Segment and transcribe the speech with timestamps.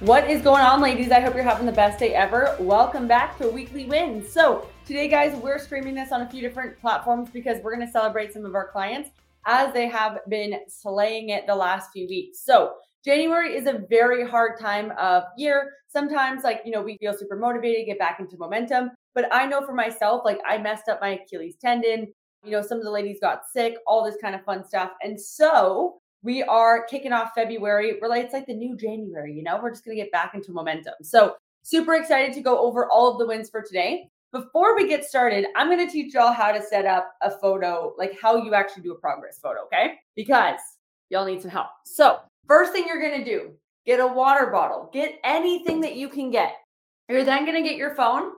[0.00, 1.10] What is going on, ladies?
[1.10, 2.54] I hope you're having the best day ever.
[2.60, 4.30] Welcome back to Weekly Wins.
[4.32, 7.92] So, today, guys, we're streaming this on a few different platforms because we're going to
[7.92, 9.10] celebrate some of our clients
[9.44, 12.44] as they have been slaying it the last few weeks.
[12.44, 12.74] So,
[13.04, 15.72] January is a very hard time of year.
[15.88, 18.92] Sometimes, like, you know, we feel super motivated, get back into momentum.
[19.16, 22.06] But I know for myself, like, I messed up my Achilles tendon.
[22.44, 24.92] You know, some of the ladies got sick, all this kind of fun stuff.
[25.02, 27.98] And so, we are kicking off February.
[28.00, 30.52] We're it's like the new January, you know, we're just going to get back into
[30.52, 30.94] momentum.
[31.02, 34.08] So, super excited to go over all of the wins for today.
[34.32, 37.94] Before we get started, I'm going to teach y'all how to set up a photo,
[37.96, 39.94] like how you actually do a progress photo, okay?
[40.16, 40.58] Because
[41.10, 41.68] y'all need some help.
[41.84, 43.52] So, first thing you're going to do,
[43.86, 46.52] get a water bottle, get anything that you can get.
[47.08, 48.32] You're then going to get your phone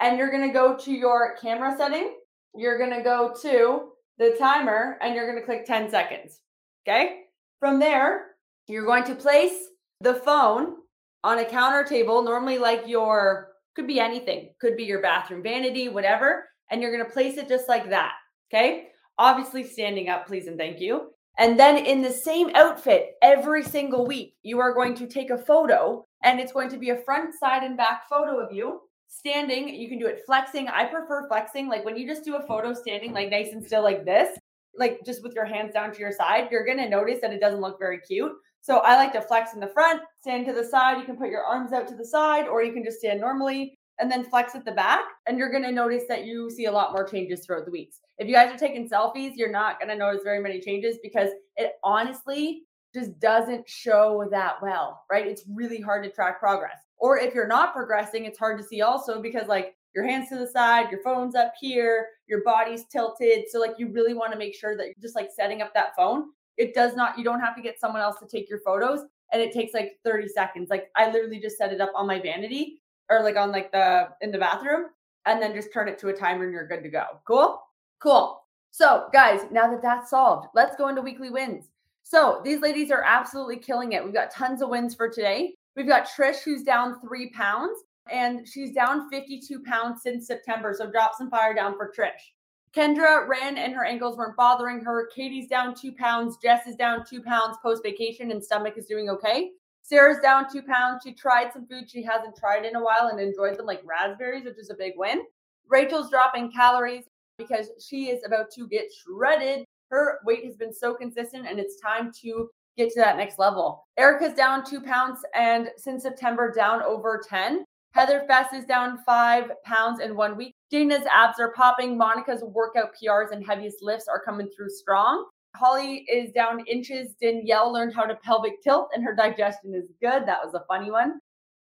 [0.00, 2.16] and you're going to go to your camera setting.
[2.54, 6.40] You're going to go to the timer and you're going to click 10 seconds.
[6.86, 7.23] Okay.
[7.64, 8.26] From there,
[8.66, 9.54] you're going to place
[10.02, 10.74] the phone
[11.22, 15.88] on a counter table, normally like your, could be anything, could be your bathroom vanity,
[15.88, 16.44] whatever.
[16.70, 18.12] And you're going to place it just like that.
[18.52, 18.88] Okay.
[19.16, 21.12] Obviously, standing up, please and thank you.
[21.38, 25.38] And then in the same outfit every single week, you are going to take a
[25.38, 29.70] photo and it's going to be a front, side, and back photo of you standing.
[29.70, 30.68] You can do it flexing.
[30.68, 31.68] I prefer flexing.
[31.68, 34.36] Like when you just do a photo standing like nice and still like this,
[34.78, 37.40] like just with your hands down to your side, you're going to notice that it
[37.40, 38.32] doesn't look very cute.
[38.60, 40.98] So I like to flex in the front, stand to the side.
[40.98, 43.76] You can put your arms out to the side, or you can just stand normally
[43.98, 45.04] and then flex at the back.
[45.26, 48.00] And you're going to notice that you see a lot more changes throughout the weeks.
[48.18, 51.28] If you guys are taking selfies, you're not going to notice very many changes because
[51.56, 52.62] it honestly
[52.94, 55.26] just doesn't show that well, right?
[55.26, 56.78] It's really hard to track progress.
[56.96, 60.36] Or if you're not progressing, it's hard to see also because, like, your hands to
[60.36, 63.44] the side, your phone's up here, your body's tilted.
[63.48, 65.94] So like you really want to make sure that you're just like setting up that
[65.96, 66.30] phone.
[66.56, 69.00] It does not, you don't have to get someone else to take your photos
[69.32, 70.70] and it takes like 30 seconds.
[70.70, 74.08] Like I literally just set it up on my vanity or like on like the
[74.20, 74.86] in the bathroom
[75.26, 77.04] and then just turn it to a timer and you're good to go.
[77.26, 77.60] Cool?
[78.00, 78.40] Cool.
[78.70, 81.68] So, guys, now that that's solved, let's go into weekly wins.
[82.02, 84.04] So, these ladies are absolutely killing it.
[84.04, 85.54] We've got tons of wins for today.
[85.76, 87.78] We've got Trish, who's down three pounds
[88.10, 90.74] and she's down 52 pounds since September.
[90.76, 92.32] So drop some fire down for Trish.
[92.74, 95.08] Kendra ran and her ankles weren't bothering her.
[95.14, 96.36] Katie's down two pounds.
[96.42, 99.50] Jess is down two pounds post vacation and stomach is doing okay.
[99.82, 101.02] Sarah's down two pounds.
[101.04, 104.44] She tried some food she hasn't tried in a while and enjoyed them, like raspberries,
[104.44, 105.22] which is a big win.
[105.68, 107.04] Rachel's dropping calories
[107.38, 109.64] because she is about to get shredded.
[109.90, 113.86] Her weight has been so consistent and it's time to get to that next level.
[113.98, 117.63] Erica's down two pounds and since September down over 10.
[117.94, 120.56] Heather Fess is down five pounds in one week.
[120.68, 121.96] Dana's abs are popping.
[121.96, 125.24] Monica's workout PRs and heaviest lifts are coming through strong.
[125.54, 127.14] Holly is down inches.
[127.22, 130.26] Danielle learned how to pelvic tilt and her digestion is good.
[130.26, 131.20] That was a funny one.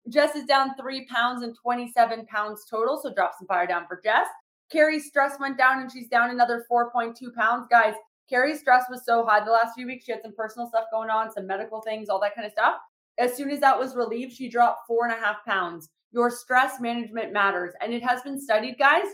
[0.07, 2.97] Jess is down three pounds and 27 pounds total.
[3.03, 4.27] So drop some fire down for Jess.
[4.71, 7.67] Carrie's stress went down and she's down another 4.2 pounds.
[7.69, 7.95] Guys,
[8.29, 10.05] Carrie's stress was so high the last few weeks.
[10.05, 12.75] She had some personal stuff going on, some medical things, all that kind of stuff.
[13.17, 16.79] As soon as that was relieved, she dropped four and a half pounds your stress
[16.79, 17.73] management matters.
[17.81, 19.05] And it has been studied, guys.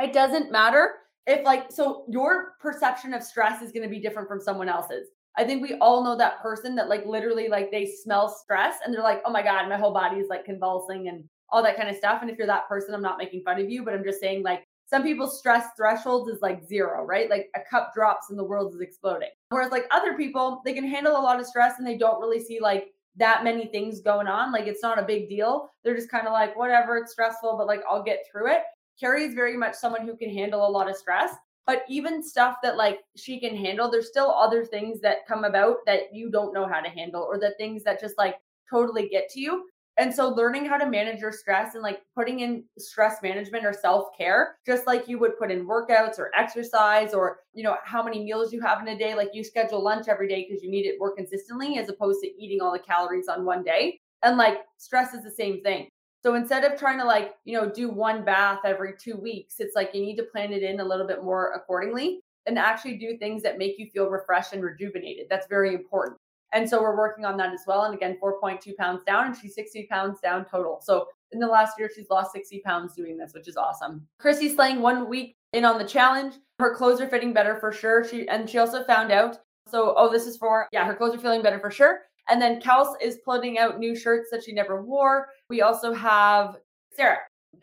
[0.00, 0.94] It doesn't matter
[1.26, 5.08] if, like, so your perception of stress is going to be different from someone else's.
[5.36, 8.94] I think we all know that person that, like, literally, like, they smell stress and
[8.94, 11.88] they're like, oh my God, my whole body is like convulsing and all that kind
[11.88, 12.22] of stuff.
[12.22, 14.42] And if you're that person, I'm not making fun of you, but I'm just saying,
[14.42, 17.28] like, some people's stress thresholds is like zero, right?
[17.28, 19.28] Like a cup drops and the world is exploding.
[19.50, 22.40] Whereas like other people, they can handle a lot of stress and they don't really
[22.40, 22.86] see like
[23.18, 24.52] that many things going on.
[24.52, 25.70] Like it's not a big deal.
[25.84, 28.62] They're just kind of like, whatever, it's stressful, but like I'll get through it.
[28.98, 31.34] Carrie is very much someone who can handle a lot of stress.
[31.66, 35.76] But even stuff that like she can handle, there's still other things that come about
[35.84, 38.36] that you don't know how to handle, or the things that just like
[38.70, 39.66] totally get to you.
[39.98, 43.72] And so learning how to manage your stress and like putting in stress management or
[43.72, 48.22] self-care, just like you would put in workouts or exercise or, you know, how many
[48.24, 50.86] meals you have in a day, like you schedule lunch every day because you need
[50.86, 53.98] it more consistently as opposed to eating all the calories on one day.
[54.22, 55.88] And like stress is the same thing.
[56.22, 59.74] So instead of trying to like, you know, do one bath every 2 weeks, it's
[59.74, 62.20] like you need to plan it in a little bit more accordingly.
[62.46, 65.26] and actually do things that make you feel refreshed and rejuvenated.
[65.28, 66.18] That's very important.
[66.52, 67.82] And so we're working on that as well.
[67.82, 70.80] And again, 4.2 pounds down, and she's 60 pounds down total.
[70.82, 74.06] So in the last year, she's lost 60 pounds doing this, which is awesome.
[74.18, 76.34] Chrissy's slaying one week in on the challenge.
[76.58, 78.04] Her clothes are fitting better for sure.
[78.04, 79.38] She and she also found out.
[79.68, 82.00] So, oh, this is for yeah, her clothes are feeling better for sure.
[82.30, 85.28] And then Kels is putting out new shirts that she never wore.
[85.48, 86.56] We also have
[86.94, 87.18] Sarah.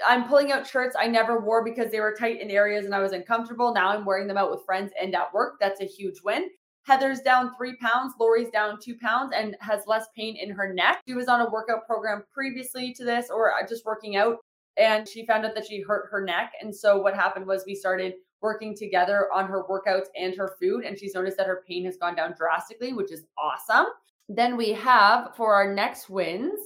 [0.05, 2.99] I'm pulling out shirts I never wore because they were tight in areas and I
[2.99, 3.73] was uncomfortable.
[3.73, 5.55] Now I'm wearing them out with friends and at work.
[5.59, 6.49] That's a huge win.
[6.85, 8.13] Heather's down three pounds.
[8.19, 11.01] Lori's down two pounds and has less pain in her neck.
[11.07, 14.37] She was on a workout program previously to this or uh, just working out
[14.77, 16.51] and she found out that she hurt her neck.
[16.61, 20.83] And so what happened was we started working together on her workouts and her food.
[20.83, 23.87] And she's noticed that her pain has gone down drastically, which is awesome.
[24.27, 26.59] Then we have for our next wins,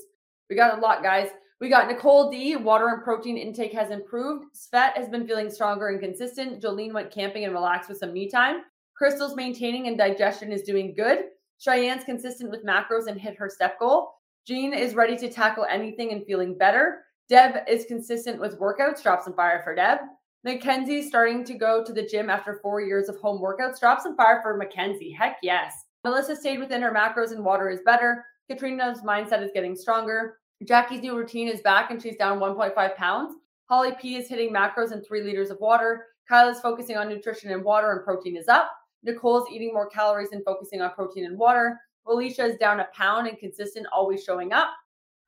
[0.50, 1.30] we got a lot, guys.
[1.62, 2.56] We got Nicole D.
[2.56, 4.46] Water and protein intake has improved.
[4.56, 6.62] Svet has been feeling stronger and consistent.
[6.62, 8.62] Jolene went camping and relaxed with some me time.
[9.00, 11.20] Crystal's maintaining and digestion is doing good.
[11.58, 14.12] Cheyenne's consistent with macros and hit her step goal.
[14.46, 17.04] Jean is ready to tackle anything and feeling better.
[17.30, 19.02] Deb is consistent with workouts.
[19.02, 20.00] Drop some fire for Deb.
[20.44, 23.80] Mackenzie starting to go to the gym after four years of home workouts.
[23.80, 25.16] Drop some fire for Mackenzie.
[25.18, 25.74] Heck yes.
[26.04, 28.26] Melissa stayed within her macros and water is better.
[28.50, 30.40] Katrina's mindset is getting stronger.
[30.68, 33.34] Jackie's new routine is back and she's down 1.5 pounds.
[33.70, 36.06] Holly P is hitting macros and three liters of water.
[36.28, 38.70] Kyle is focusing on nutrition and water and protein is up.
[39.04, 41.80] Nicole's eating more calories and focusing on protein and water.
[42.08, 44.70] Alicia is down a pound and consistent, always showing up.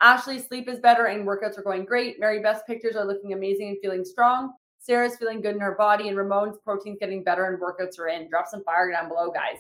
[0.01, 2.19] Ashley's sleep is better and workouts are going great.
[2.19, 4.53] Mary Beth's pictures are looking amazing and feeling strong.
[4.79, 8.27] Sarah's feeling good in her body, and Ramon's protein's getting better and workouts are in.
[8.27, 9.57] Drop some fire down below, guys.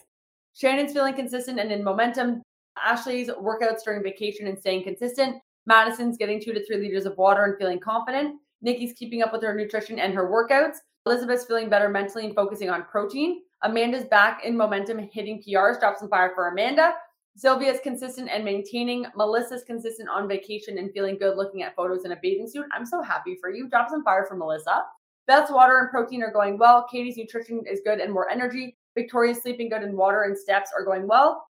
[0.55, 2.41] Shannon's feeling consistent and in momentum.
[2.83, 5.37] Ashley's workouts during vacation and staying consistent.
[5.67, 8.39] Madison's getting two to three liters of water and feeling confident.
[8.63, 10.77] Nikki's keeping up with her nutrition and her workouts.
[11.05, 13.41] Elizabeth's feeling better mentally and focusing on protein.
[13.63, 15.79] Amanda's back in momentum, hitting PRs.
[15.79, 16.93] Drop some fire for Amanda.
[17.35, 19.05] Sylvia's consistent and maintaining.
[19.15, 22.65] Melissa's consistent on vacation and feeling good looking at photos in a bathing suit.
[22.73, 23.69] I'm so happy for you.
[23.69, 24.83] Drop some fire for Melissa.
[25.27, 26.85] Beth's water and protein are going well.
[26.91, 28.75] Katie's nutrition is good and more energy.
[28.95, 31.45] Victoria's sleeping good and water and steps are going well.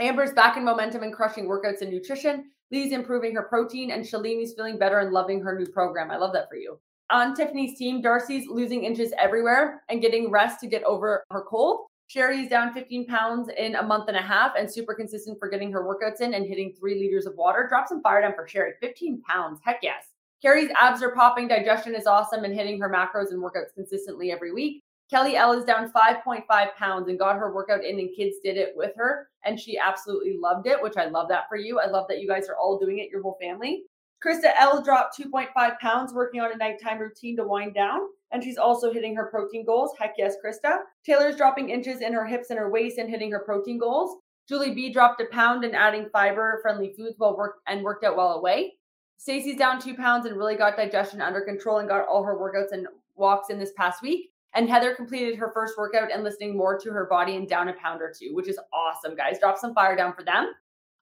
[0.00, 2.50] Amber's back in momentum and crushing workouts and nutrition.
[2.72, 6.10] Lee's improving her protein, and Shalini's feeling better and loving her new program.
[6.10, 6.80] I love that for you.
[7.10, 11.86] On Tiffany's team, Darcy's losing inches everywhere and getting rest to get over her cold.
[12.06, 15.72] Sherry's down 15 pounds in a month and a half and super consistent for getting
[15.72, 17.66] her workouts in and hitting three liters of water.
[17.68, 18.72] Drop some fire down for Sherry.
[18.80, 19.60] 15 pounds.
[19.64, 20.06] Heck yes.
[20.42, 21.48] Carrie's abs are popping.
[21.48, 24.82] Digestion is awesome and hitting her macros and workouts consistently every week.
[25.10, 26.46] Kelly L is down 5.5
[26.76, 29.28] pounds and got her workout in, and kids did it with her.
[29.44, 31.78] And she absolutely loved it, which I love that for you.
[31.78, 33.84] I love that you guys are all doing it, your whole family.
[34.24, 38.00] Krista L dropped 2.5 pounds working on a nighttime routine to wind down.
[38.32, 39.92] And she's also hitting her protein goals.
[39.98, 40.78] Heck yes, Krista.
[41.04, 44.16] Taylor's dropping inches in her hips and her waist and hitting her protein goals.
[44.48, 48.16] Julie B dropped a pound and adding fiber friendly foods while work and worked out
[48.16, 48.72] while away.
[49.18, 52.72] Stacy's down two pounds and really got digestion under control and got all her workouts
[52.72, 54.30] and walks in this past week.
[54.54, 57.72] And Heather completed her first workout and listening more to her body and down a
[57.74, 59.38] pound or two, which is awesome, guys.
[59.38, 60.52] Drop some fire down for them.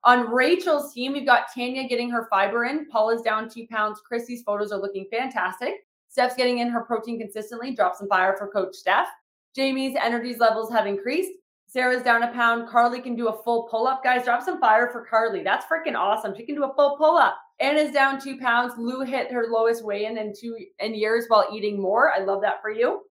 [0.04, 2.86] On Rachel's team, we've got Tanya getting her fiber in.
[2.88, 4.00] Paula's down two pounds.
[4.06, 5.86] Chrissy's photos are looking fantastic.
[6.08, 7.74] Steph's getting in her protein consistently.
[7.74, 9.06] Drop some fire for Coach Steph.
[9.54, 11.30] Jamie's energy levels have increased.
[11.68, 12.68] Sarah's down a pound.
[12.68, 14.02] Carly can do a full pull up.
[14.04, 15.42] Guys, drop some fire for Carly.
[15.42, 16.34] That's freaking awesome.
[16.36, 17.38] She can do a full pull up.
[17.60, 18.74] Anna's down two pounds.
[18.76, 22.12] Lou hit her lowest weigh in in two in years while eating more.
[22.12, 23.02] I love that for you.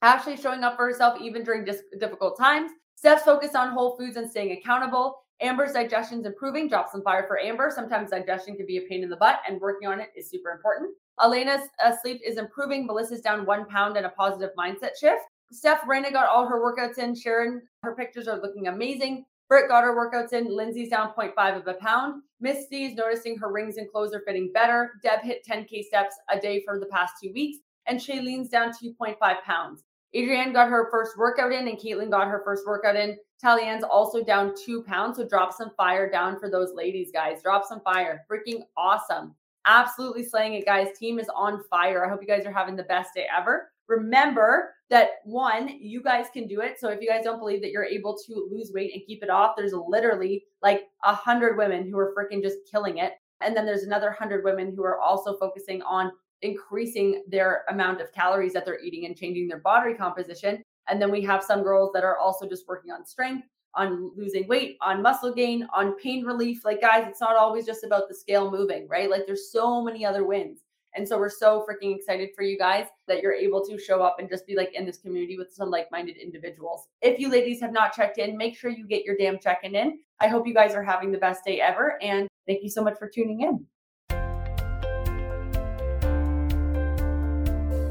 [0.00, 1.64] Ashley showing up for herself even during
[2.00, 2.72] difficult times.
[3.02, 5.24] Steph's focused on whole foods and staying accountable.
[5.40, 6.68] Amber's digestion's improving.
[6.68, 7.68] Drop some fire for Amber.
[7.74, 10.50] Sometimes digestion can be a pain in the butt, and working on it is super
[10.50, 10.94] important.
[11.20, 12.86] Elena's uh, sleep is improving.
[12.86, 15.22] Melissa's down one pound and a positive mindset shift.
[15.50, 17.16] Steph Rena got all her workouts in.
[17.16, 19.24] Sharon, her pictures are looking amazing.
[19.48, 20.56] Britt got her workouts in.
[20.56, 22.22] Lindsay's down 0.5 of a pound.
[22.38, 24.92] Misty's noticing her rings and clothes are fitting better.
[25.02, 27.58] Deb hit 10K steps a day for the past two weeks.
[27.86, 29.82] And Shaylene's down 2.5 pounds.
[30.14, 33.16] Adrienne got her first workout in, and Caitlin got her first workout in.
[33.42, 35.16] Talian's also down two pounds.
[35.16, 37.42] So drop some fire down for those ladies, guys.
[37.42, 38.24] Drop some fire.
[38.30, 39.34] Freaking awesome.
[39.66, 40.88] Absolutely slaying it, guys.
[40.98, 42.04] Team is on fire.
[42.04, 43.70] I hope you guys are having the best day ever.
[43.88, 46.78] Remember that one, you guys can do it.
[46.78, 49.30] So if you guys don't believe that you're able to lose weight and keep it
[49.30, 53.14] off, there's literally like a hundred women who are freaking just killing it.
[53.40, 58.12] And then there's another hundred women who are also focusing on increasing their amount of
[58.12, 60.62] calories that they're eating and changing their body composition.
[60.88, 64.48] And then we have some girls that are also just working on strength, on losing
[64.48, 66.64] weight, on muscle gain, on pain relief.
[66.64, 69.10] Like, guys, it's not always just about the scale moving, right?
[69.10, 70.60] Like, there's so many other wins.
[70.94, 74.16] And so we're so freaking excited for you guys that you're able to show up
[74.18, 76.86] and just be like in this community with some like minded individuals.
[77.00, 79.98] If you ladies have not checked in, make sure you get your damn check in.
[80.20, 81.98] I hope you guys are having the best day ever.
[82.02, 83.66] And thank you so much for tuning in.